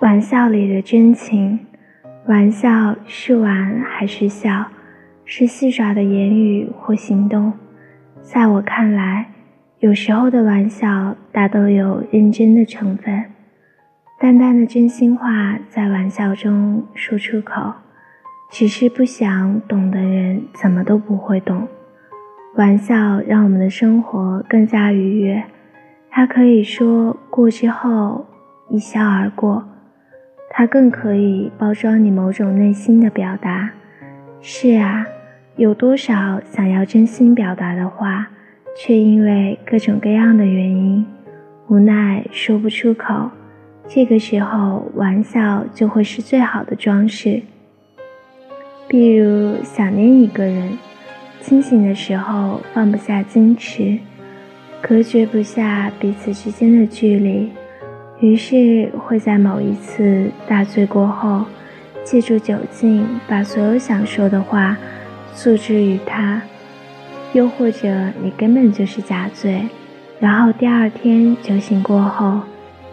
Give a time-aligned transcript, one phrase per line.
[0.00, 1.60] 玩笑里的真情，
[2.26, 4.66] 玩笑是玩还是笑，
[5.24, 7.52] 是戏耍的言语或行动。
[8.22, 9.26] 在我看来，
[9.80, 13.24] 有时候的玩笑大都有认真的成分。
[14.18, 17.72] 淡淡的真心话在玩笑中说出口，
[18.50, 21.68] 只是不想懂的人怎么都不会懂。
[22.56, 25.44] 玩笑让我们的生活更加愉悦，
[26.10, 28.26] 它可以说过之后
[28.68, 29.64] 一笑而过，
[30.50, 33.70] 它更可以包装你某种内心的表达。
[34.40, 35.06] 是啊。
[35.56, 38.28] 有多少想要真心表达的话，
[38.74, 41.04] 却因为各种各样的原因，
[41.68, 43.28] 无奈说不出口。
[43.86, 47.42] 这个时候，玩笑就会是最好的装饰。
[48.88, 50.78] 比如想念一个人，
[51.42, 53.98] 清醒的时候放不下矜持，
[54.82, 57.50] 隔绝不下彼此之间的距离，
[58.18, 61.44] 于是会在某一次大醉过后，
[62.02, 64.76] 借助酒劲，把所有想说的话。
[65.32, 66.42] 诉之于他，
[67.32, 67.88] 又或者
[68.20, 69.62] 你根本就是假醉，
[70.18, 72.40] 然后第二天酒醒过后，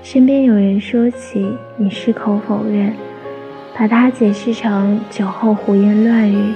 [0.04, 2.94] 身边有人说起，你矢口否认，
[3.76, 6.54] 把它解释成酒后胡言乱语。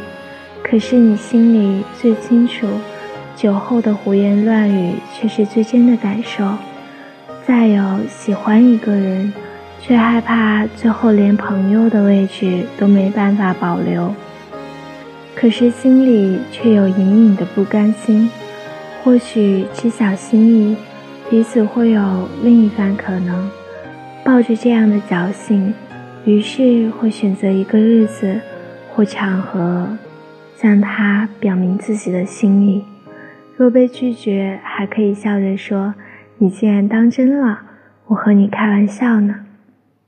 [0.64, 2.68] 可是你心里最清楚，
[3.42, 6.48] 酒后的胡言乱语却是最真的感受。
[7.44, 9.34] 再有喜欢一个人，
[9.82, 14.14] 却害怕最后连朋友的位置都没办法保留。
[15.34, 18.30] 可是心里却有隐隐的不甘心，
[19.04, 20.78] 或许知晓心意，
[21.28, 23.50] 彼此会有另一番可能。
[24.24, 25.74] 抱着这样的侥幸，
[26.26, 28.40] 于是会选择一个日子
[28.94, 29.88] 或场合，
[30.62, 32.86] 向他表明自己的心意。
[33.58, 35.94] 若被拒绝，还可以笑着说
[36.40, 37.62] ：“你竟然当真了，
[38.08, 39.46] 我和你开玩笑呢。”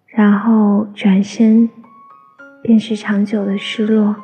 [0.08, 1.70] 然后转身，
[2.62, 4.16] 便是长久的失落。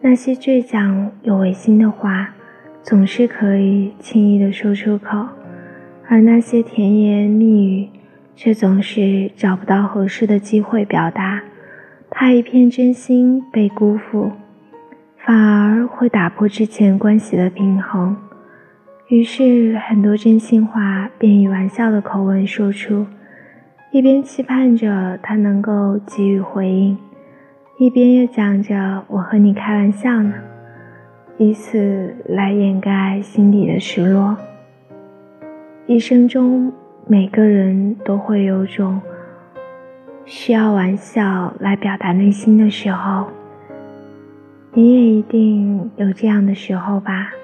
[0.00, 2.34] 那些倔强又违心的话，
[2.82, 5.26] 总是可以轻易的说出口，
[6.08, 7.88] 而那些甜言蜜语，
[8.36, 11.42] 却总是找不到合适的机会表达，
[12.10, 14.32] 怕一片真心被辜负，
[15.16, 15.63] 反而
[15.96, 18.16] 会打破之前关系的平衡。
[19.06, 23.06] 于是，很多真心话便以玩笑的口吻说出，
[23.92, 26.98] 一边期盼着他能够给予回应。
[27.78, 30.34] 一边又讲着我和你开玩笑呢，
[31.38, 34.36] 以此来掩盖心底的失落。
[35.86, 36.72] 一生中，
[37.06, 39.00] 每个人都会有种
[40.24, 43.28] 需要玩笑来表达内心的时候，
[44.76, 47.43] 你也一定有这样的时候吧。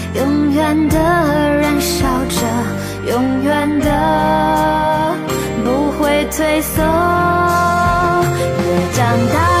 [0.13, 2.37] 永远的燃烧着，
[3.11, 5.15] 永远的
[5.63, 6.83] 不会退缩。
[8.63, 8.99] 越长
[9.33, 9.60] 大